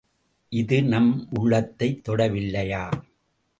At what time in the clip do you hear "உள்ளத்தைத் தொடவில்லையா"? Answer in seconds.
1.39-2.83